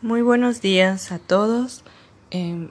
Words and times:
Muy 0.00 0.22
buenos 0.22 0.60
días 0.60 1.10
a 1.10 1.18
todos. 1.18 1.82
Eh, 2.30 2.68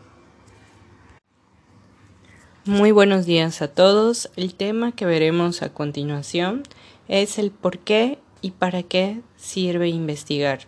muy 2.64 2.94
buenos 2.94 3.26
días 3.26 3.62
a 3.62 3.68
todos. 3.68 4.32
El 4.38 4.56
tema 4.56 4.94
que 4.94 5.06
veremos 5.06 5.62
a 5.62 5.74
continuación 5.74 6.64
es 7.10 7.38
el 7.38 7.52
por 7.52 7.80
qué 7.80 8.18
y 8.42 8.52
para 8.52 8.82
qué 8.82 9.20
sirve 9.36 9.90
investigar 9.90 10.60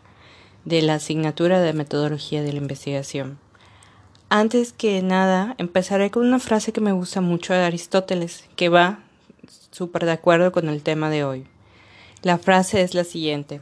de 0.66 0.82
la 0.82 0.96
asignatura 0.96 1.62
de 1.62 1.72
metodología 1.72 2.44
de 2.44 2.52
la 2.52 2.60
investigación. 2.60 3.40
Antes 4.28 4.74
que 4.74 5.02
nada, 5.02 5.56
empezaré 5.60 6.12
con 6.12 6.28
una 6.28 6.40
frase 6.40 6.74
que 6.74 6.82
me 6.82 6.92
gusta 6.92 7.22
mucho 7.22 7.54
de 7.54 7.64
Aristóteles, 7.64 8.44
que 8.58 8.68
va 8.68 9.00
súper 9.72 10.04
de 10.04 10.12
acuerdo 10.12 10.52
con 10.52 10.68
el 10.68 10.84
tema 10.84 11.10
de 11.10 11.24
hoy. 11.24 11.48
La 12.22 12.38
frase 12.38 12.82
es 12.82 12.96
la 12.96 13.06
siguiente. 13.06 13.62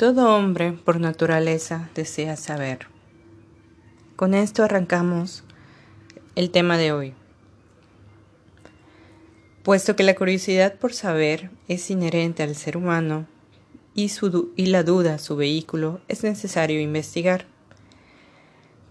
Todo 0.00 0.34
hombre, 0.34 0.72
por 0.72 0.98
naturaleza, 0.98 1.90
desea 1.94 2.38
saber. 2.38 2.86
Con 4.16 4.32
esto 4.32 4.64
arrancamos 4.64 5.44
el 6.36 6.50
tema 6.50 6.78
de 6.78 6.90
hoy. 6.90 7.12
Puesto 9.62 9.96
que 9.96 10.02
la 10.02 10.14
curiosidad 10.14 10.76
por 10.76 10.94
saber 10.94 11.50
es 11.68 11.90
inherente 11.90 12.42
al 12.42 12.54
ser 12.54 12.78
humano 12.78 13.26
y, 13.94 14.10
la 14.68 14.84
duda 14.84 15.18
su 15.18 15.36
vehículo, 15.36 16.00
es 16.08 16.22
necesario 16.22 16.80
investigar. 16.80 17.44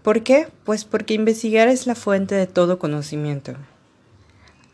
¿Por 0.04 0.22
qué? 0.22 0.46
Pues 0.62 0.84
porque 0.84 1.14
investigar 1.14 1.66
es 1.66 1.88
la 1.88 1.96
fuente 1.96 2.36
de 2.36 2.46
todo 2.46 2.78
conocimiento. 2.78 3.54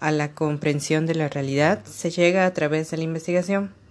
A 0.00 0.10
la 0.10 0.34
comprensión 0.34 1.06
de 1.06 1.14
la 1.14 1.30
realidad 1.30 1.82
se 1.86 2.10
llega 2.10 2.44
a 2.44 2.52
través 2.52 2.90
de 2.90 2.98
la 2.98 3.04
investigación 3.04 3.85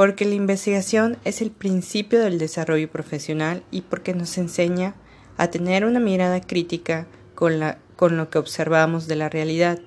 porque 0.00 0.24
la 0.24 0.34
investigación 0.34 1.18
es 1.26 1.42
el 1.42 1.50
principio 1.50 2.20
del 2.20 2.38
desarrollo 2.38 2.90
profesional 2.90 3.62
y 3.70 3.82
porque 3.82 4.14
nos 4.14 4.38
enseña 4.38 4.94
a 5.36 5.50
tener 5.50 5.84
una 5.84 6.00
mirada 6.00 6.40
crítica 6.40 7.06
con, 7.34 7.60
la, 7.60 7.76
con 7.96 8.16
lo 8.16 8.30
que 8.30 8.38
observamos 8.38 9.08
de 9.08 9.16
la 9.16 9.28
realidad. 9.28 9.78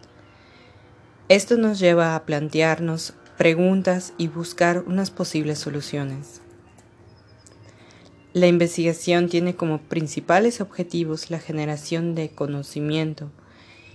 Esto 1.29 1.57
nos 1.57 1.79
lleva 1.79 2.15
a 2.15 2.25
plantearnos 2.27 3.15
preguntas 3.39 4.13
y 4.19 4.27
buscar 4.27 4.83
unas 4.85 5.09
posibles 5.09 5.57
soluciones. 5.57 6.41
La 8.33 8.45
investigación 8.45 9.29
tiene 9.29 9.55
como 9.55 9.79
principales 9.79 10.61
objetivos 10.61 11.31
la 11.31 11.39
generación 11.39 12.13
de 12.13 12.29
conocimiento 12.29 13.31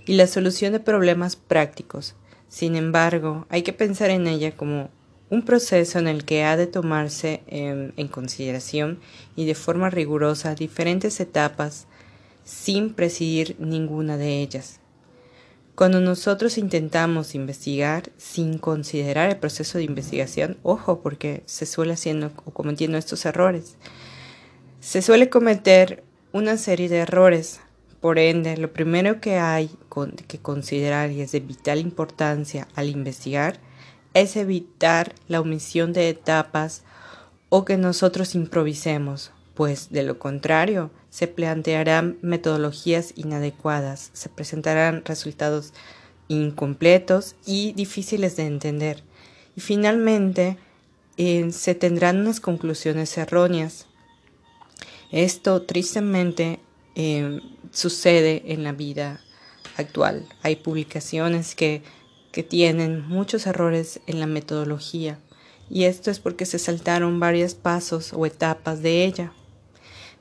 y 0.05 0.15
la 0.15 0.27
solución 0.27 0.73
de 0.73 0.81
problemas 0.81 1.37
prácticos. 1.37 2.15
Sin 2.49 2.75
embargo, 2.75 3.47
hay 3.47 3.61
que 3.61 3.71
pensar 3.71 4.09
en 4.09 4.27
ella 4.27 4.57
como 4.57 4.89
un 5.29 5.43
proceso 5.43 5.99
en 5.99 6.07
el 6.07 6.25
que 6.25 6.43
ha 6.43 6.57
de 6.57 6.67
tomarse 6.67 7.41
en, 7.47 8.07
consideración 8.07 8.99
y 9.35 9.45
de 9.45 9.55
forma 9.55 9.89
rigurosa 9.89 10.55
diferentes 10.55 11.19
etapas 11.19 11.85
sin 12.43 12.93
presidir 12.93 13.55
ninguna 13.59 14.17
de 14.17 14.41
ellas. 14.41 14.79
Cuando 15.75 16.01
nosotros 16.01 16.57
intentamos 16.57 17.35
investigar 17.35 18.11
sin 18.17 18.57
considerar 18.57 19.29
el 19.29 19.37
proceso 19.37 19.77
de 19.77 19.85
investigación, 19.85 20.57
ojo, 20.63 21.01
porque 21.01 21.43
se 21.45 21.65
suele 21.65 21.93
haciendo 21.93 22.31
o 22.43 22.51
cometiendo 22.51 22.97
estos 22.97 23.25
errores, 23.25 23.77
se 24.81 25.01
suele 25.01 25.29
cometer 25.29 26.03
una 26.33 26.57
serie 26.57 26.89
de 26.89 26.97
errores. 26.97 27.61
Por 28.01 28.17
ende, 28.17 28.57
lo 28.57 28.73
primero 28.73 29.21
que 29.21 29.37
hay 29.37 29.69
que 30.27 30.39
considerar 30.39 31.11
y 31.11 31.21
es 31.21 31.31
de 31.31 31.39
vital 31.39 31.79
importancia 31.79 32.67
al 32.75 32.89
investigar 32.89 33.59
es 34.13 34.35
evitar 34.35 35.13
la 35.27 35.41
omisión 35.41 35.93
de 35.93 36.09
etapas 36.09 36.83
o 37.49 37.65
que 37.65 37.77
nosotros 37.77 38.35
improvisemos, 38.35 39.31
pues 39.55 39.89
de 39.91 40.03
lo 40.03 40.19
contrario 40.19 40.91
se 41.09 41.27
plantearán 41.27 42.17
metodologías 42.21 43.13
inadecuadas, 43.15 44.11
se 44.13 44.29
presentarán 44.29 45.03
resultados 45.05 45.73
incompletos 46.27 47.35
y 47.45 47.73
difíciles 47.73 48.35
de 48.35 48.45
entender. 48.45 49.03
Y 49.55 49.61
finalmente 49.61 50.57
eh, 51.17 51.51
se 51.51 51.75
tendrán 51.75 52.19
unas 52.19 52.39
conclusiones 52.39 53.17
erróneas. 53.17 53.87
Esto 55.11 55.63
tristemente 55.63 56.59
eh, 56.95 57.41
sucede 57.71 58.43
en 58.53 58.63
la 58.63 58.71
vida 58.71 59.19
actual. 59.75 60.27
Hay 60.43 60.57
publicaciones 60.57 61.55
que 61.55 61.81
que 62.31 62.43
tienen 62.43 63.07
muchos 63.07 63.47
errores 63.47 64.01
en 64.07 64.19
la 64.19 64.27
metodología, 64.27 65.19
y 65.69 65.83
esto 65.83 66.11
es 66.11 66.19
porque 66.19 66.45
se 66.45 66.59
saltaron 66.59 67.19
varios 67.19 67.53
pasos 67.53 68.13
o 68.13 68.25
etapas 68.25 68.81
de 68.81 69.05
ella. 69.05 69.31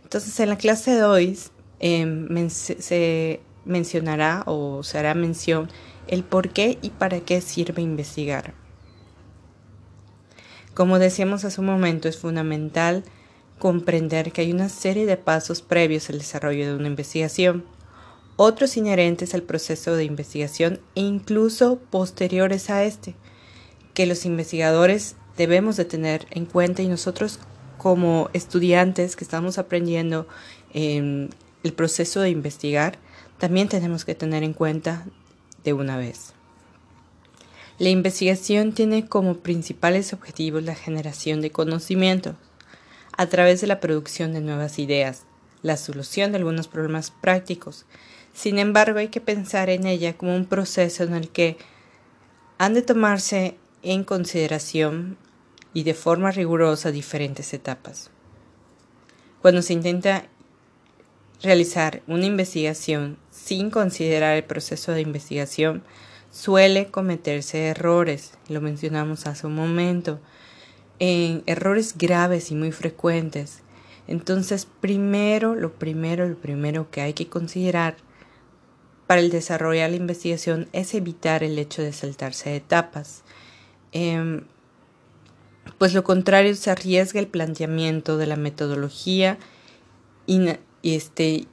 Entonces, 0.02 0.38
en 0.40 0.48
la 0.50 0.58
clase 0.58 0.92
de 0.92 1.04
hoy 1.04 1.38
em, 1.80 2.50
se 2.50 3.40
mencionará 3.64 4.42
o 4.46 4.82
se 4.82 4.98
hará 4.98 5.14
mención 5.14 5.68
el 6.06 6.24
por 6.24 6.50
qué 6.50 6.78
y 6.82 6.90
para 6.90 7.20
qué 7.20 7.40
sirve 7.40 7.82
investigar. 7.82 8.54
Como 10.74 10.98
decíamos 10.98 11.44
hace 11.44 11.60
un 11.60 11.66
momento, 11.66 12.08
es 12.08 12.18
fundamental 12.18 13.04
comprender 13.58 14.32
que 14.32 14.42
hay 14.42 14.52
una 14.52 14.68
serie 14.68 15.06
de 15.06 15.16
pasos 15.16 15.60
previos 15.60 16.08
al 16.08 16.18
desarrollo 16.18 16.66
de 16.66 16.76
una 16.76 16.86
investigación 16.86 17.64
otros 18.40 18.76
inherentes 18.76 19.34
al 19.34 19.42
proceso 19.42 19.96
de 19.96 20.04
investigación 20.04 20.80
e 20.94 21.00
incluso 21.00 21.80
posteriores 21.90 22.70
a 22.70 22.84
este, 22.84 23.16
que 23.94 24.06
los 24.06 24.24
investigadores 24.24 25.16
debemos 25.36 25.76
de 25.76 25.84
tener 25.84 26.28
en 26.30 26.46
cuenta 26.46 26.82
y 26.82 26.88
nosotros 26.88 27.40
como 27.78 28.30
estudiantes 28.32 29.16
que 29.16 29.24
estamos 29.24 29.58
aprendiendo 29.58 30.28
el 30.72 31.30
proceso 31.74 32.20
de 32.20 32.30
investigar, 32.30 32.98
también 33.38 33.68
tenemos 33.68 34.04
que 34.04 34.14
tener 34.14 34.44
en 34.44 34.52
cuenta 34.52 35.04
de 35.64 35.72
una 35.72 35.96
vez. 35.96 36.32
La 37.80 37.88
investigación 37.88 38.72
tiene 38.72 39.08
como 39.08 39.38
principales 39.38 40.12
objetivos 40.12 40.62
la 40.62 40.76
generación 40.76 41.40
de 41.40 41.50
conocimiento 41.50 42.36
a 43.16 43.26
través 43.26 43.60
de 43.60 43.66
la 43.66 43.80
producción 43.80 44.32
de 44.32 44.42
nuevas 44.42 44.78
ideas, 44.78 45.24
la 45.62 45.76
solución 45.76 46.30
de 46.30 46.38
algunos 46.38 46.68
problemas 46.68 47.10
prácticos 47.10 47.84
sin 48.38 48.60
embargo, 48.60 49.00
hay 49.00 49.08
que 49.08 49.20
pensar 49.20 49.68
en 49.68 49.84
ella 49.84 50.16
como 50.16 50.36
un 50.36 50.44
proceso 50.44 51.02
en 51.02 51.12
el 51.12 51.28
que 51.28 51.56
han 52.56 52.72
de 52.72 52.82
tomarse 52.82 53.56
en 53.82 54.04
consideración 54.04 55.18
y 55.74 55.82
de 55.82 55.92
forma 55.92 56.30
rigurosa 56.30 56.92
diferentes 56.92 57.52
etapas. 57.52 58.12
Cuando 59.42 59.60
se 59.60 59.72
intenta 59.72 60.28
realizar 61.42 62.00
una 62.06 62.26
investigación 62.26 63.18
sin 63.32 63.70
considerar 63.70 64.36
el 64.36 64.44
proceso 64.44 64.92
de 64.92 65.00
investigación, 65.00 65.82
suele 66.30 66.92
cometerse 66.92 67.66
errores, 67.66 68.34
lo 68.48 68.60
mencionamos 68.60 69.26
hace 69.26 69.48
un 69.48 69.56
momento, 69.56 70.20
en 71.00 71.42
errores 71.46 71.98
graves 71.98 72.52
y 72.52 72.54
muy 72.54 72.70
frecuentes. 72.70 73.62
Entonces, 74.06 74.68
primero, 74.80 75.56
lo 75.56 75.72
primero, 75.72 76.28
lo 76.28 76.36
primero 76.36 76.88
que 76.92 77.00
hay 77.00 77.14
que 77.14 77.26
considerar 77.26 77.96
para 79.08 79.22
el 79.22 79.30
desarrollo 79.30 79.80
de 79.80 79.88
la 79.88 79.96
investigación 79.96 80.68
es 80.74 80.92
evitar 80.92 81.42
el 81.42 81.58
hecho 81.58 81.80
de 81.80 81.94
saltarse 81.94 82.54
etapas. 82.54 83.22
Em, 83.90 84.42
pues 85.78 85.94
lo 85.94 86.04
contrario 86.04 86.54
se 86.54 86.70
arriesga 86.70 87.18
el 87.18 87.26
planteamiento 87.26 88.18
de 88.18 88.26
la 88.26 88.36
metodología 88.36 89.38
este, 90.82 91.46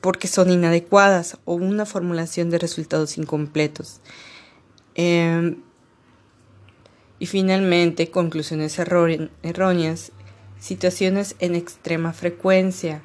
porque 0.00 0.26
son 0.26 0.50
inadecuadas 0.50 1.38
o 1.44 1.54
una 1.54 1.86
formulación 1.86 2.50
de 2.50 2.58
resultados 2.58 3.16
incompletos. 3.16 4.00
Em, 4.96 5.62
y 7.20 7.26
finalmente, 7.26 8.10
conclusiones 8.10 8.76
erróneas, 8.80 10.10
situaciones 10.58 11.36
en 11.38 11.54
extrema 11.54 12.12
frecuencia 12.12 13.02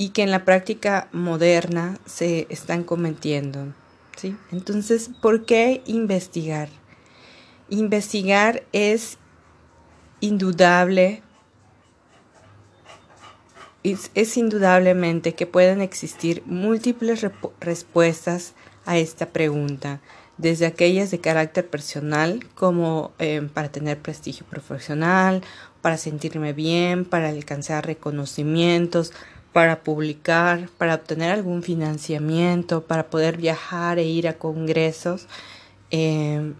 y 0.00 0.10
que 0.10 0.22
en 0.22 0.30
la 0.30 0.44
práctica 0.44 1.08
moderna 1.12 1.98
se 2.06 2.46
están 2.48 2.84
cometiendo. 2.84 3.74
¿sí? 4.16 4.36
Entonces, 4.52 5.10
¿por 5.20 5.44
qué 5.44 5.82
investigar? 5.86 6.68
Investigar 7.68 8.62
es 8.72 9.18
indudable, 10.20 11.22
es, 13.82 14.36
indudablemente 14.36 15.34
que 15.34 15.46
pueden 15.46 15.80
existir 15.80 16.44
múltiples 16.46 17.26
respuestas 17.60 18.54
a 18.86 18.98
esta 18.98 19.26
pregunta, 19.26 20.00
desde 20.36 20.66
aquellas 20.66 21.10
de 21.10 21.18
carácter 21.18 21.68
personal, 21.68 22.46
como 22.54 23.10
eh, 23.18 23.48
para 23.52 23.68
tener 23.68 23.98
prestigio 23.98 24.46
profesional, 24.46 25.42
para 25.82 25.96
sentirme 25.96 26.52
bien, 26.52 27.04
para 27.04 27.30
alcanzar 27.30 27.84
reconocimientos, 27.84 29.12
para 29.52 29.82
publicar, 29.82 30.68
para 30.78 30.94
obtener 30.94 31.32
algún 31.32 31.62
financiamiento, 31.62 32.82
para 32.82 33.08
poder 33.10 33.36
viajar 33.36 33.98
e 33.98 34.04
ir 34.04 34.28
a 34.28 34.34
congresos, 34.34 35.26
em, 35.90 36.54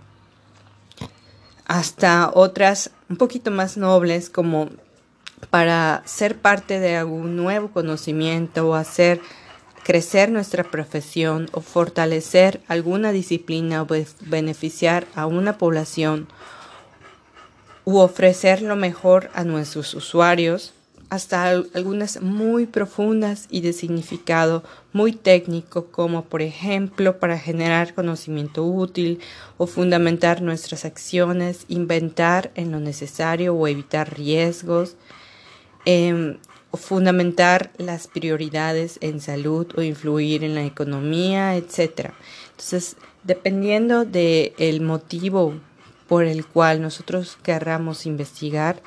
hasta 1.67 2.31
otras 2.32 2.90
un 3.11 3.17
poquito 3.17 3.50
más 3.50 3.76
nobles 3.76 4.31
como 4.31 4.70
para 5.50 6.02
ser 6.06 6.38
parte 6.38 6.81
de 6.81 6.96
algún 6.96 7.37
nuevo 7.37 7.70
conocimiento 7.70 8.69
o 8.69 8.75
hacer 8.75 9.20
crecer 9.84 10.31
nuestra 10.31 10.64
profesión 10.64 11.49
o 11.52 11.61
fortalecer 11.61 12.61
alguna 12.69 13.12
disciplina 13.12 13.82
o 13.82 13.87
beneficiar 14.20 15.06
a 15.14 15.26
una 15.26 15.56
población 15.56 16.29
u 17.84 17.99
ofrecer 17.99 18.61
lo 18.61 18.76
mejor 18.76 19.31
a 19.32 19.44
nuestros 19.44 19.94
usuarios, 19.94 20.75
hasta 21.10 21.49
algunas 21.49 22.20
muy 22.20 22.66
profundas 22.66 23.46
y 23.50 23.62
de 23.62 23.72
significado 23.72 24.62
muy 24.93 25.12
técnico, 25.12 25.87
como 25.87 26.25
por 26.25 26.43
ejemplo 26.43 27.19
para 27.19 27.38
generar 27.38 27.94
conocimiento 27.94 28.64
útil 28.64 29.20
o 29.56 29.66
fundamentar 29.66 30.43
nuestras 30.43 30.84
acciones, 30.84 31.64
inventar 31.69 32.50
en 32.55 32.72
lo 32.72 32.81
necesario 32.81 33.55
o 33.55 33.66
evitar 33.66 34.16
riesgos, 34.16 34.96
em, 35.87 36.38
fundamentar 36.75 37.70
las 37.78 38.06
prioridades 38.06 38.99
en 39.00 39.20
salud 39.20 39.66
o 39.76 39.82
influir 39.82 40.44
en 40.44 40.55
la 40.55 40.64
economía, 40.64 41.56
etc. 41.56 42.12
Entonces, 42.50 42.96
dependiendo 43.25 44.05
del 44.05 44.81
motivo 44.82 45.55
por 46.06 46.25
el 46.25 46.44
cual 46.44 46.82
nosotros 46.82 47.38
querramos 47.43 48.05
investigar, 48.05 48.82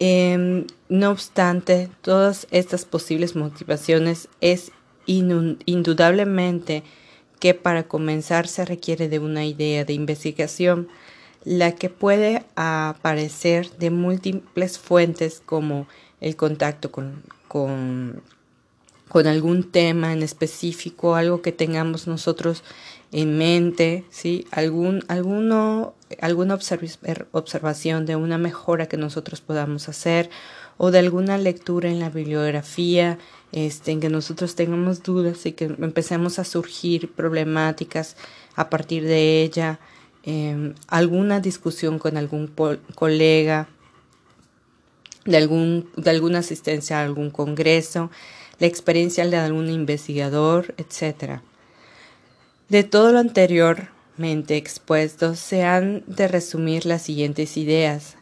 em, 0.00 0.66
no 0.88 1.10
obstante, 1.10 1.88
todas 2.02 2.48
estas 2.50 2.84
posibles 2.84 3.36
motivaciones 3.36 4.28
es 4.40 4.72
indudablemente 5.06 6.82
que 7.38 7.54
para 7.54 7.84
comenzar 7.84 8.46
se 8.46 8.64
requiere 8.64 9.08
de 9.08 9.18
una 9.18 9.46
idea 9.46 9.84
de 9.84 9.92
investigación, 9.92 10.88
la 11.44 11.72
que 11.72 11.88
puede 11.88 12.44
aparecer 12.54 13.70
de 13.78 13.90
múltiples 13.90 14.78
fuentes 14.78 15.42
como 15.44 15.86
el 16.20 16.36
contacto 16.36 16.92
con, 16.92 17.22
con, 17.48 18.22
con 19.08 19.26
algún 19.26 19.70
tema 19.70 20.12
en 20.12 20.22
específico, 20.22 21.14
algo 21.14 21.40
que 21.40 21.52
tengamos 21.52 22.06
nosotros 22.06 22.62
en 23.10 23.38
mente, 23.38 24.04
¿sí? 24.10 24.46
Algún, 24.50 25.02
alguno, 25.08 25.94
alguna 26.20 26.58
observación 27.32 28.06
de 28.06 28.16
una 28.16 28.38
mejora 28.38 28.86
que 28.86 28.96
nosotros 28.96 29.40
podamos 29.40 29.88
hacer 29.88 30.30
o 30.76 30.90
de 30.90 30.98
alguna 30.98 31.38
lectura 31.38 31.90
en 31.90 32.00
la 32.00 32.10
bibliografía, 32.10 33.18
este, 33.52 33.92
en 33.92 34.00
que 34.00 34.08
nosotros 34.08 34.54
tengamos 34.54 35.02
dudas 35.02 35.44
y 35.46 35.52
que 35.52 35.64
empecemos 35.64 36.38
a 36.38 36.44
surgir 36.44 37.12
problemáticas 37.12 38.16
a 38.56 38.70
partir 38.70 39.04
de 39.04 39.42
ella, 39.42 39.78
em, 40.22 40.74
alguna 40.88 41.40
discusión 41.40 41.98
con 41.98 42.16
algún 42.16 42.50
colega, 42.94 43.68
de, 45.24 45.36
algún, 45.36 45.90
de 45.96 46.10
alguna 46.10 46.38
asistencia 46.38 46.98
a 46.98 47.02
algún 47.02 47.30
congreso, 47.30 48.10
la 48.58 48.66
experiencia 48.66 49.26
de 49.26 49.36
algún 49.36 49.68
investigador, 49.68 50.74
etc. 50.76 51.40
De 52.68 52.84
todo 52.84 53.12
lo 53.12 53.18
anteriormente 54.20 54.56
expuesto, 54.56 55.34
se 55.34 55.64
han 55.64 56.04
de 56.06 56.28
resumir 56.28 56.84
las 56.84 57.02
siguientes 57.02 57.56
ideas 57.56 58.16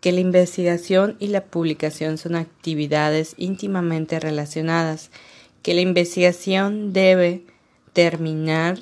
que 0.00 0.12
la 0.12 0.20
investigación 0.20 1.16
y 1.18 1.28
la 1.28 1.44
publicación 1.46 2.18
son 2.18 2.34
actividades 2.36 3.34
íntimamente 3.38 4.20
relacionadas, 4.20 5.10
que 5.62 5.72
la 5.72 5.80
investigación 5.80 6.92
debe 6.92 7.42
terminar 7.94 8.80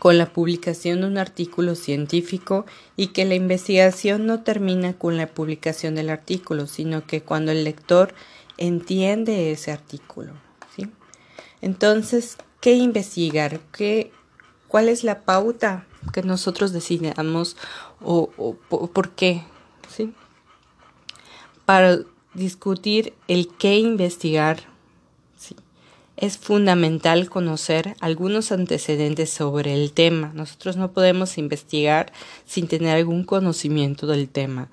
con 0.00 0.18
la 0.18 0.32
publicación 0.32 1.00
de 1.00 1.06
un 1.06 1.16
artículo 1.16 1.76
científico 1.76 2.66
y 2.96 3.08
que 3.08 3.24
la 3.24 3.36
investigación 3.36 4.26
no 4.26 4.42
termina 4.42 4.94
con 4.94 5.16
la 5.16 5.28
publicación 5.28 5.94
del 5.94 6.10
artículo, 6.10 6.66
sino 6.66 7.06
que 7.06 7.22
cuando 7.22 7.52
el 7.52 7.62
lector 7.62 8.14
entiende 8.56 9.52
ese 9.52 9.70
artículo. 9.70 10.32
Entonces, 11.60 12.36
¿qué 12.60 12.74
investigar? 12.74 13.60
¿Qué, 13.72 14.12
¿Cuál 14.68 14.88
es 14.88 15.02
la 15.02 15.22
pauta 15.22 15.86
que 16.12 16.22
nosotros 16.22 16.72
decidamos 16.72 17.56
o, 18.00 18.28
por 18.92 19.10
qué? 19.10 19.42
¿sí? 19.88 20.12
Para 21.64 22.00
discutir 22.34 23.14
el 23.26 23.48
qué 23.48 23.78
investigar 23.78 24.60
es 26.16 26.36
fundamental 26.36 27.30
conocer 27.30 27.94
algunos 28.00 28.50
antecedentes 28.50 29.30
sobre 29.30 29.74
el 29.74 29.92
tema. 29.92 30.32
Nosotros 30.34 30.76
no 30.76 30.90
podemos 30.90 31.38
investigar 31.38 32.12
sin 32.44 32.66
tener 32.66 32.96
algún 32.96 33.22
conocimiento 33.22 34.06
del 34.08 34.28
tema. 34.28 34.68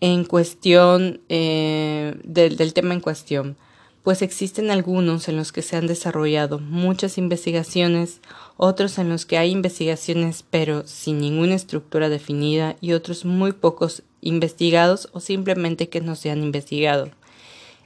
En 0.00 0.24
cuestión 0.24 1.20
eh, 1.28 2.16
del 2.24 2.72
tema 2.72 2.94
en 2.94 3.00
cuestión, 3.00 3.56
pues 4.02 4.22
existen 4.22 4.70
algunos 4.70 5.28
en 5.28 5.36
los 5.36 5.52
que 5.52 5.62
se 5.62 5.76
han 5.76 5.86
desarrollado 5.86 6.58
muchas 6.58 7.18
investigaciones, 7.18 8.20
otros 8.56 8.98
en 8.98 9.08
los 9.08 9.26
que 9.26 9.38
hay 9.38 9.50
investigaciones 9.50 10.44
pero 10.48 10.86
sin 10.86 11.20
ninguna 11.20 11.54
estructura 11.54 12.08
definida 12.08 12.76
y 12.80 12.92
otros 12.92 13.24
muy 13.24 13.52
pocos 13.52 14.02
investigados 14.20 15.08
o 15.12 15.20
simplemente 15.20 15.88
que 15.88 16.00
no 16.00 16.16
se 16.16 16.30
han 16.30 16.42
investigado. 16.42 17.10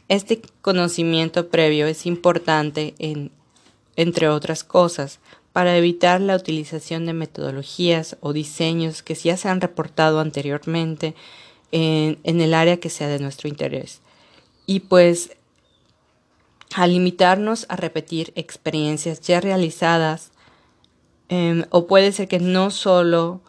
Este 0.09 0.41
conocimiento 0.63 1.49
previo 1.49 1.87
es 1.87 2.07
importante, 2.07 2.95
en, 2.99 3.33
entre 3.97 4.29
otras 4.29 4.63
cosas, 4.63 5.19
para 5.53 5.77
evitar 5.77 6.21
la 6.21 6.37
utilización 6.37 7.07
de 7.07 7.15
metodologías 7.15 8.17
o 8.21 8.33
diseños 8.33 9.03
que 9.03 9.15
ya 9.15 9.37
se 9.37 9.49
han 9.49 9.61
reportado 9.61 10.21
anteriormente 10.21 11.15
en, 11.73 12.19
el 12.25 12.55
área 12.55 12.77
que 12.77 12.91
sea 12.91 13.09
de 13.09 13.19
nuestro 13.19 13.49
interés. 13.49 14.01
Y 14.67 14.81
pues, 14.81 15.36
al 16.77 16.93
limitarnos 16.93 17.65
a 17.71 17.77
repetir 17.77 18.35
experiencias 18.37 19.23
ya 19.23 19.41
realizadas, 19.41 20.31
em, 21.31 21.65
o 21.71 21.87
puede 21.87 22.13
ser 22.13 22.29
que 22.29 22.39
no 22.39 22.71
solo 22.71 23.41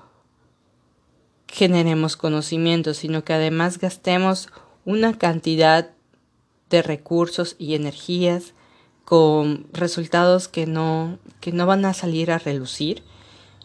generemos 1.45 2.15
conocimiento, 2.15 2.93
sino 2.93 3.25
que 3.25 3.33
además 3.33 3.79
gastemos 3.79 4.47
una 4.85 5.17
cantidad 5.17 5.91
de 6.69 6.81
recursos 6.81 7.57
y 7.59 7.75
energías 7.75 8.53
con 9.03 9.67
resultados 9.73 10.47
que 10.47 10.65
no, 10.65 11.19
que 11.41 11.51
no 11.51 11.65
van 11.65 11.83
a 11.83 11.93
salir 11.93 12.31
a 12.31 12.39
relucir 12.39 13.03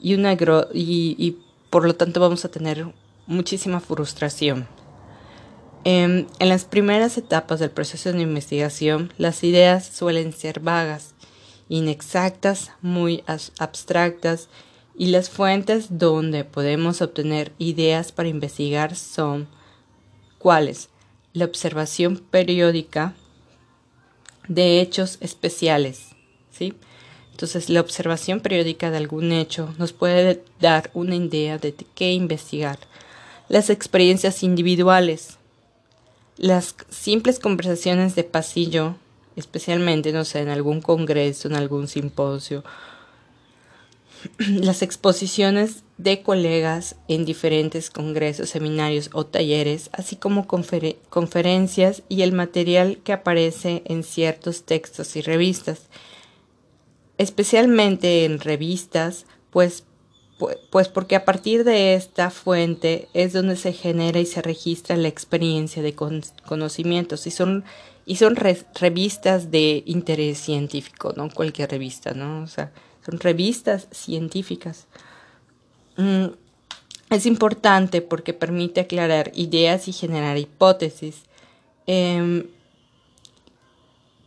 y, 0.01 0.15
una 0.15 0.33
y, 0.33 0.37
y 0.75 1.39
por 1.71 1.85
lo 1.85 1.95
tanto 1.95 2.19
vamos 2.19 2.45
a 2.45 2.51
tener 2.51 2.93
muchísima 3.29 3.79
frustración. 3.79 4.67
En, 5.85 6.29
en, 6.39 6.49
las 6.49 6.65
primeras 6.65 7.19
etapas 7.19 7.59
del 7.61 7.71
proceso 7.71 8.13
de 8.13 8.21
investigación, 8.21 9.13
las 9.19 9.43
ideas 9.43 9.85
suelen 9.85 10.33
ser 10.33 10.61
vagas, 10.61 11.15
inexactas, 11.69 12.71
muy 12.83 13.25
abstractas, 13.59 14.49
y 14.97 15.07
las 15.07 15.31
fuentes 15.31 15.99
donde 15.99 16.45
podemos 16.45 17.01
obtener 17.03 17.53
ideas 17.59 18.13
para 18.13 18.29
investigar 18.29 18.95
son 18.95 19.49
cuáles? 20.39 20.91
la 21.33 21.47
observación 21.47 22.19
periódica 22.19 23.15
de 24.49 24.81
hechos 24.81 25.19
especiales, 25.21 26.09
¿sí? 26.51 26.75
Entonces, 27.31 27.71
la 27.71 27.81
observación 27.81 28.41
periódica 28.41 28.91
de 28.91 28.99
algún 28.99 29.33
hecho 29.33 29.75
nos 29.79 29.93
puede 29.93 30.45
dar 30.61 30.91
una 30.93 31.17
idea 31.17 31.59
de 31.59 31.75
qué 31.95 32.13
investigar. 32.13 32.79
Las 33.49 33.71
experiencias 33.71 34.43
individuales, 34.43 35.39
las 36.43 36.75
simples 36.91 37.39
conversaciones 37.39 38.17
de 38.17 38.25
pasillo, 38.25 38.97
especialmente, 39.37 40.13
no 40.13 40.25
sé, 40.25 40.41
en 40.41 40.49
algún 40.49 40.83
congreso, 40.83 41.47
en 41.47 41.55
algún 41.55 41.87
simposio, 41.87 42.65
las 44.39 44.83
exposiciones 44.83 45.85
de 45.99 46.23
colegas 46.23 46.97
en 47.07 47.25
diferentes 47.25 47.91
congresos, 47.91 48.51
seminarios 48.51 49.11
o 49.13 49.25
talleres, 49.25 49.89
así 49.93 50.17
como 50.17 50.49
conferencias 50.49 52.03
y 52.09 52.23
el 52.23 52.33
material 52.33 52.99
que 53.05 53.13
aparece 53.13 53.83
en 53.85 54.03
ciertos 54.03 54.65
textos 54.65 55.15
y 55.15 55.23
revistas. 55.23 55.83
Especialmente 57.19 58.25
en 58.25 58.41
revistas, 58.41 59.27
pues, 59.51 59.85
pues 60.71 60.89
porque 60.89 61.17
a 61.17 61.25
partir 61.25 61.65
de 61.65 61.95
esta 61.95 62.31
fuente 62.31 63.09
es 63.15 63.33
donde 63.33 63.57
se 63.57 63.73
genera 63.73 64.21
y 64.21 64.27
se 64.27 64.43
registra 64.43 64.97
la 64.97 65.09
experiencia 65.09 65.83
de 65.83 65.95
conocimientos 65.95 67.27
y 67.27 67.31
son 67.31 67.65
y 68.05 68.17
son 68.17 68.37
revistas 68.37 69.51
de 69.51 69.83
interés 69.87 70.39
científico, 70.39 71.15
no 71.17 71.31
cualquier 71.31 71.71
revista, 71.71 72.15
¿no? 72.15 72.43
O 72.43 72.47
sea, 72.47 72.73
son 73.05 73.21
revistas 73.21 73.87
científicas. 73.93 74.87
Mm, 75.97 76.27
es 77.11 77.27
importante 77.27 78.03
porque 78.03 78.33
permite 78.33 78.81
aclarar 78.81 79.31
ideas 79.35 79.87
y 79.87 79.93
generar 79.93 80.39
hipótesis. 80.39 81.23
Em, 81.87 82.47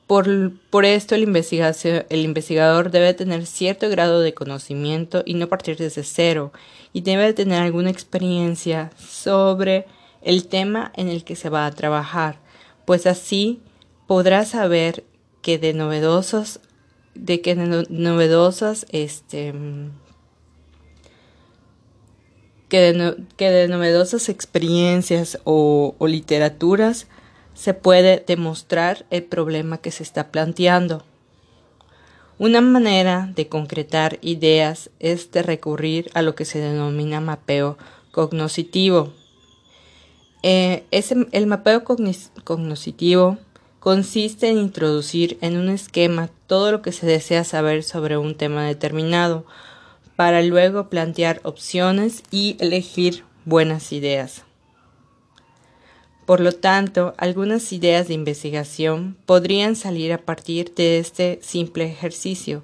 por, 0.08 0.52
por, 0.70 0.86
esto 0.86 1.16
el, 1.16 1.24
el 1.24 2.20
investigador 2.20 2.92
debe 2.92 3.14
tener 3.14 3.46
cierto 3.48 3.90
grado 3.90 4.22
de 4.22 4.34
conocimiento 4.34 5.24
y 5.26 5.34
no 5.34 5.48
partir 5.48 5.78
desde 5.78 6.04
cero, 6.04 6.52
y 6.94 7.02
debe 7.02 7.34
tener 7.34 7.62
alguna 7.62 7.90
experiencia 7.90 8.92
sobre 8.98 9.86
el 10.22 10.48
tema 10.48 10.92
en 10.96 11.10
el 11.10 11.24
que 11.24 11.36
se 11.36 11.50
va 11.50 11.66
a 11.66 11.72
trabajar, 11.72 12.40
pues 12.86 13.08
así 13.08 13.62
podrás 14.08 14.50
saber 14.50 15.04
que 15.42 15.58
de 15.58 15.74
novedosos, 15.74 16.60
de 17.16 17.42
que 17.42 17.56
de 17.56 17.86
novedosas, 17.90 18.86
este, 18.90 19.54
que 22.70 22.80
de, 22.80 23.16
que 23.38 23.50
de 23.50 23.68
novedosas 23.68 24.30
experiencias 24.30 25.40
o 25.44 25.96
literaturas 26.02 27.08
se 27.56 27.74
puede 27.74 28.24
demostrar 28.28 29.06
el 29.10 29.24
problema 29.24 29.80
que 29.80 29.90
se 29.90 30.04
está 30.04 30.32
planteando. 30.32 31.04
Una 32.38 32.60
manera 32.62 33.32
de 33.34 33.48
concretar 33.48 34.20
ideas 34.22 34.92
es 35.00 35.32
de 35.32 35.42
recurrir 35.42 36.12
a 36.14 36.22
lo 36.22 36.36
que 36.36 36.46
se 36.46 36.60
denomina 36.60 37.22
mapeo 37.22 37.78
cognoscitivo. 38.12 39.14
Eh, 40.44 40.84
el 40.92 41.48
mapeo 41.48 41.84
cognoscitivo 42.44 43.38
consiste 43.80 44.50
en 44.50 44.58
introducir 44.58 45.38
en 45.42 45.58
un 45.58 45.70
esquema 45.70 46.30
todo 46.48 46.74
lo 46.74 46.82
que 46.82 46.92
se 46.92 47.06
desea 47.06 47.44
saber 47.46 47.84
sobre 47.84 48.18
un 48.18 48.36
tema 48.36 48.66
determinado, 48.66 49.46
para 50.16 50.42
luego 50.42 50.90
plantear 50.90 51.40
opciones 51.44 52.24
y 52.32 52.58
elegir 52.60 53.24
buenas 53.46 53.92
ideas. 53.92 54.44
Por 56.26 56.40
lo 56.40 56.54
tanto, 56.54 57.14
algunas 57.18 57.72
ideas 57.72 58.08
de 58.08 58.16
investigación 58.16 59.16
podrían 59.28 59.76
salir 59.76 60.12
a 60.12 60.18
partir 60.18 60.74
de 60.74 60.98
este 60.98 61.40
simple 61.44 61.86
ejercicio. 61.86 62.64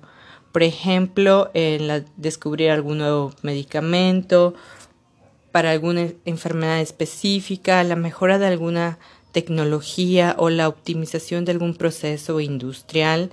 Por 0.51 0.63
ejemplo, 0.63 1.51
en 1.53 2.05
descubrir 2.17 2.71
algún 2.71 2.97
nuevo 2.97 3.33
medicamento 3.43 4.55
para 5.51 5.71
alguna 5.71 6.07
enfermedad 6.25 6.81
específica, 6.81 7.83
la 7.83 7.95
mejora 7.95 8.39
de 8.39 8.47
alguna 8.47 8.97
tecnología 9.31 10.35
o 10.39 10.49
la 10.49 10.67
optimización 10.67 11.45
de 11.45 11.51
algún 11.51 11.75
proceso 11.75 12.39
industrial 12.39 13.29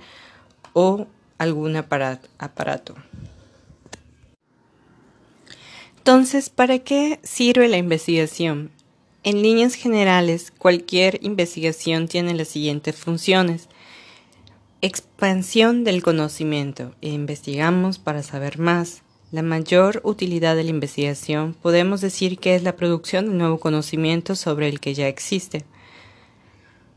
o 0.73 1.07
algún 1.39 1.75
aparato. 1.75 2.95
Entonces, 5.97 6.49
¿para 6.49 6.79
qué 6.79 7.19
sirve 7.23 7.67
la 7.67 7.77
investigación? 7.77 8.71
En 9.21 9.41
líneas 9.41 9.75
generales, 9.75 10.53
cualquier 10.57 11.19
investigación 11.21 12.07
tiene 12.07 12.33
las 12.33 12.47
siguientes 12.47 12.95
funciones. 12.95 13.67
Expansión 14.81 15.83
del 15.83 16.01
conocimiento. 16.01 16.95
Investigamos 17.01 17.99
para 17.99 18.23
saber 18.23 18.59
más. 18.59 19.01
La 19.31 19.41
mayor 19.41 19.99
utilidad 20.05 20.55
de 20.55 20.63
la 20.63 20.69
investigación 20.69 21.53
podemos 21.61 21.99
decir 21.99 22.39
que 22.39 22.55
es 22.55 22.63
la 22.63 22.77
producción 22.77 23.27
de 23.27 23.35
nuevo 23.35 23.59
conocimiento 23.59 24.35
sobre 24.35 24.69
el 24.69 24.79
que 24.79 24.93
ya 24.93 25.09
existe. 25.09 25.65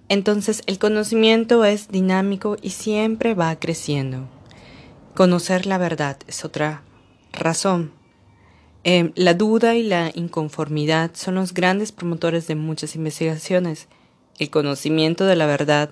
Entonces, 0.08 0.62
el 0.66 0.78
conocimiento 0.78 1.64
es 1.64 1.88
dinámico 1.88 2.56
y 2.62 2.70
siempre 2.70 3.34
va 3.34 3.56
creciendo. 3.56 4.28
Conocer 5.14 5.66
la 5.66 5.76
verdad 5.76 6.18
es 6.28 6.44
otra 6.44 6.84
razón 7.32 8.01
Em, 8.84 9.12
la 9.14 9.34
duda 9.34 9.76
y 9.76 9.84
la 9.84 10.10
inconformidad 10.12 11.12
son 11.14 11.36
los 11.36 11.54
grandes 11.54 11.92
promotores 11.92 12.48
de 12.48 12.56
muchas 12.56 12.96
investigaciones. 12.96 13.86
El 14.40 14.50
conocimiento 14.50 15.24
de 15.24 15.36
la 15.36 15.46
verdad, 15.46 15.90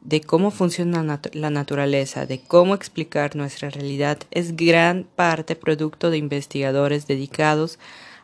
de 0.00 0.20
cómo 0.20 0.50
funciona 0.50 1.20
la 1.32 1.50
naturaleza, 1.50 2.26
de 2.26 2.40
cómo 2.40 2.74
explicar 2.74 3.36
nuestra 3.36 3.70
realidad, 3.70 4.18
es 4.32 4.56
gran 4.56 5.06
parte 5.14 5.54
producto 5.54 6.10
de 6.10 6.18
investigadores 6.18 7.06
dedicados 7.06 7.78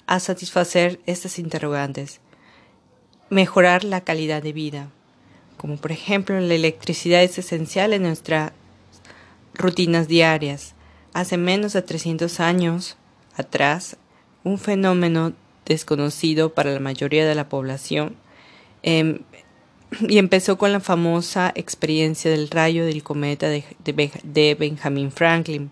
a 0.06 0.18
satisfacer 0.18 0.98
estas 1.06 1.38
interrogantes. 1.38 2.20
Mejorar 3.30 3.84
la 3.84 4.00
calidad 4.02 4.42
de 4.42 4.52
vida, 4.52 4.88
como 5.56 5.76
por 5.76 5.92
ejemplo 5.92 6.38
la 6.40 6.54
electricidad 6.54 7.22
es 7.22 7.38
esencial 7.38 7.92
en 7.92 8.02
nuestras 8.02 8.52
rutinas 9.54 10.08
diarias. 10.08 10.74
Hace 11.12 11.36
menos 11.36 11.74
de 11.74 11.82
300 11.82 12.40
años, 12.40 12.96
atrás, 13.36 13.96
un 14.42 14.58
fenómeno 14.58 15.32
desconocido 15.66 16.54
para 16.54 16.72
la 16.72 16.80
mayoría 16.80 17.26
de 17.26 17.34
la 17.34 17.48
población, 17.48 18.16
em, 18.82 19.20
y 20.08 20.18
empezó 20.18 20.58
con 20.58 20.72
la 20.72 20.80
famosa 20.80 21.52
experiencia 21.54 22.30
del 22.30 22.50
rayo 22.50 22.84
del 22.84 23.02
cometa 23.02 23.48
de, 23.48 24.56
Benjamin 24.58 25.12
Franklin, 25.12 25.70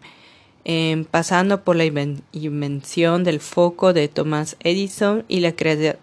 em, 0.64 1.04
pasando 1.04 1.64
por 1.64 1.76
la 1.76 1.84
invención 1.84 3.24
del 3.24 3.40
foco 3.40 3.92
de 3.92 4.08
Thomas 4.08 4.56
Edison 4.60 5.24
y 5.28 5.40
la, 5.40 5.54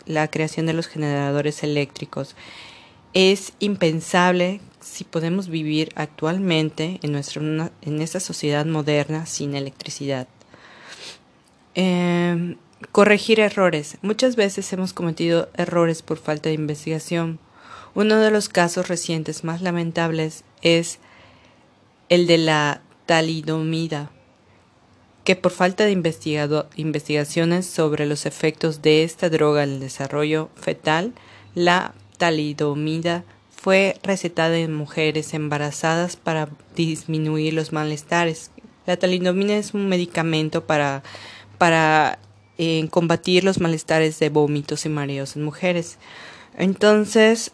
la 0.06 0.28
creación 0.30 0.66
de 0.66 0.74
los 0.74 0.88
generadores 0.88 1.63
eléctricos. 1.63 2.36
Es 3.13 3.54
impensable 3.60 4.60
si 4.82 5.04
podemos 5.04 5.48
vivir 5.48 5.92
actualmente 5.96 7.00
en, 7.04 7.12
nuestra, 7.12 7.42
en 7.82 8.01
esta 8.01 8.20
sociedad 8.20 8.66
moderna 8.66 9.25
sin 9.25 9.56
electricidad. 9.56 10.28
Em, 11.82 12.58
corregir 12.92 13.40
errores. 13.40 14.00
Muchas 14.02 14.36
veces 14.36 14.74
hemos 14.74 14.92
cometido 14.92 15.48
errores 15.56 16.02
por 16.02 16.18
falta 16.18 16.50
de 16.50 16.56
investigación. 16.56 17.40
Uno 17.96 18.18
de 18.20 18.32
los 18.32 18.50
casos 18.50 18.90
recientes 18.90 19.46
más 19.46 19.62
lamentables 19.62 20.44
es 20.62 21.00
el 22.10 22.28
de 22.28 22.38
la 22.38 22.82
talidomida, 23.06 24.12
que 25.24 25.38
por 25.38 25.54
falta 25.54 25.86
de 25.86 25.94
investigaciones 26.76 27.66
sobre 27.66 28.06
los 28.06 28.26
efectos 28.26 28.82
de 28.82 29.06
esta 29.06 29.30
droga 29.30 29.64
en 29.64 29.70
el 29.70 29.80
desarrollo 29.80 30.50
fetal, 30.56 31.14
la 31.56 31.94
talidomida 32.18 33.24
fue 33.56 33.96
recetada 34.04 34.58
en 34.58 34.74
mujeres 34.74 35.34
embarazadas 35.34 36.18
para 36.18 36.50
disminuir 36.76 37.54
los 37.54 37.72
malestares. 37.72 38.52
La 38.86 38.98
talidomida 38.98 39.56
es 39.56 39.74
un 39.74 39.88
medicamento 39.88 40.66
para 40.66 41.04
para 41.60 42.18
eh, 42.58 42.88
combatir 42.89 43.44
los 43.44 43.60
malestares 43.60 44.18
de 44.18 44.30
vómitos 44.30 44.88
y 44.88 44.89
mareos 44.89 45.36
en 45.36 45.44
mujeres. 45.44 46.00
Entonces, 46.58 47.51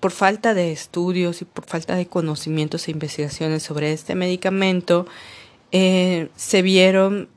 por 0.00 0.12
falta 0.12 0.54
de 0.54 0.72
estudios 0.72 1.42
y 1.42 1.44
por 1.44 1.66
falta 1.66 1.94
de 1.94 2.06
conocimientos 2.06 2.88
e 2.88 2.92
investigaciones 2.92 3.62
sobre 3.62 3.92
este 3.92 4.14
medicamento, 4.14 5.06
eh, 5.72 6.30
se 6.36 6.62
vieron 6.62 7.28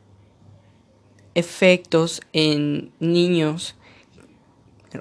efectos 1.35 2.21
en 2.31 2.91
niños, 2.99 3.75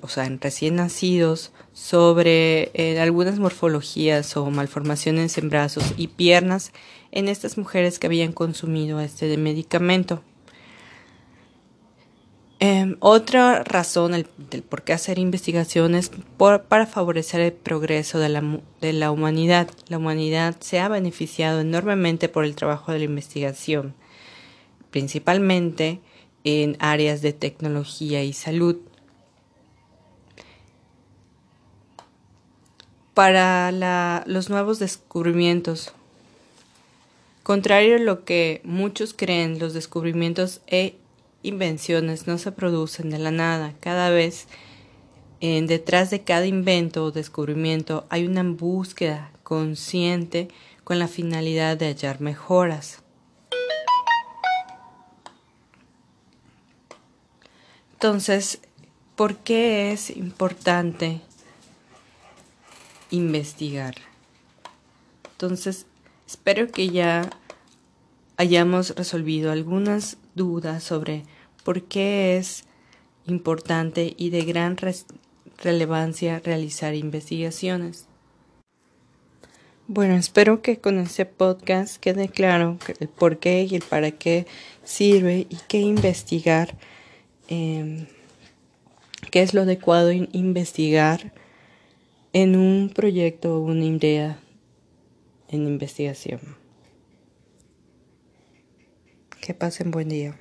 o 0.00 0.08
sea, 0.08 0.24
en 0.24 0.40
recién 0.40 0.76
nacidos, 0.76 1.52
sobre 1.72 2.70
eh, 2.74 3.00
algunas 3.00 3.38
morfologías 3.38 4.36
o 4.36 4.50
malformaciones 4.50 5.38
en 5.38 5.48
brazos 5.48 5.94
y 5.96 6.08
piernas 6.08 6.72
en 7.12 7.28
estas 7.28 7.58
mujeres 7.58 7.98
que 7.98 8.06
habían 8.08 8.32
consumido 8.32 9.00
este 9.00 9.36
medicamento. 9.36 10.22
Em, 12.58 12.96
otra 13.00 13.64
razón 13.64 14.12
del 14.12 14.62
por 14.62 14.82
qué 14.82 14.92
hacer 14.92 15.18
investigaciones 15.18 16.10
por, 16.36 16.62
para 16.64 16.86
favorecer 16.86 17.40
el 17.40 17.52
progreso 17.52 18.18
de 18.18 18.28
la, 18.28 18.60
de 18.80 18.92
la 18.92 19.10
humanidad. 19.10 19.68
La 19.88 19.98
humanidad 19.98 20.56
se 20.60 20.78
ha 20.80 20.88
beneficiado 20.88 21.60
enormemente 21.60 22.28
por 22.28 22.44
el 22.44 22.54
trabajo 22.54 22.92
de 22.92 22.98
la 22.98 23.04
investigación, 23.04 23.94
principalmente 24.90 26.00
en 26.44 26.76
áreas 26.78 27.20
de 27.20 27.32
tecnología 27.32 28.22
y 28.22 28.32
salud. 28.32 28.76
Para 33.12 34.24
los 34.26 34.48
nuevos 34.48 34.78
descubrimientos 34.78 35.92
Contrario 37.42 37.96
a 37.96 37.98
lo 37.98 38.24
que 38.24 38.60
muchos 38.64 39.14
creen, 39.14 39.58
los 39.58 39.74
descubrimientos 39.74 40.60
e 40.68 40.96
invenciones 41.42 42.26
no 42.28 42.38
se 42.38 42.52
producen 42.52 43.10
de 43.10 43.18
la 43.18 43.32
nada. 43.32 43.74
Cada 43.80 44.10
vez 44.10 44.46
en 45.40 45.66
detrás 45.66 46.10
de 46.10 46.22
cada 46.22 46.46
invento 46.46 47.04
o 47.04 47.10
descubrimiento 47.10 48.06
hay 48.10 48.26
una 48.26 48.44
búsqueda 48.44 49.32
consciente 49.42 50.48
con 50.84 51.00
la 51.00 51.08
finalidad 51.08 51.76
de 51.76 51.86
hallar 51.86 52.20
mejoras. 52.20 53.02
Entonces, 57.94 58.60
¿por 59.16 59.36
qué 59.36 59.92
es 59.92 60.10
importante 60.10 61.20
investigar? 63.10 63.96
Entonces, 65.32 65.86
Espero 66.32 66.68
que 66.68 66.88
ya 66.88 67.28
hayamos 68.38 68.96
resolvido 68.96 69.52
algunas 69.52 70.16
dudas 70.34 70.82
sobre 70.82 71.24
por 71.62 71.82
qué 71.82 72.38
es 72.38 72.64
importante 73.26 74.14
y 74.16 74.30
de 74.30 74.42
gran 74.46 74.78
relevancia 75.62 76.40
realizar 76.42 76.94
investigaciones. 76.94 78.06
Bueno, 79.86 80.16
espero 80.16 80.62
que 80.62 80.78
con 80.78 80.98
este 80.98 81.26
podcast 81.26 81.98
quede 81.98 82.30
claro 82.30 82.78
el 82.98 83.08
por 83.08 83.36
qué 83.38 83.68
y 83.70 83.74
el 83.74 83.82
para 83.82 84.10
qué 84.12 84.46
sirve 84.84 85.46
y 85.50 85.58
qué 85.68 85.80
investigar. 85.80 86.78
Em, 87.48 88.06
qué 89.30 89.42
es 89.42 89.52
lo 89.52 89.60
adecuado 89.60 90.10
investigar 90.12 91.34
en 92.32 92.56
un 92.56 92.88
proyecto 92.88 93.58
o 93.58 93.60
una 93.60 93.84
idea 93.84 94.38
en 95.52 95.66
investigación. 95.66 96.40
Que 99.40 99.54
pasen 99.54 99.90
buen 99.90 100.08
día. 100.08 100.34